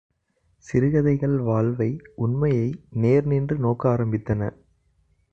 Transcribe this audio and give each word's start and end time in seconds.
சிறுகதைகள் 0.65 1.37
வாழ்வை, 1.39 2.01
உண்மையை 2.15 2.67
நேர் 2.93 3.25
நின்று 3.25 3.57
நோக்க 3.57 3.89
ஆரம்பித்தன. 3.89 4.49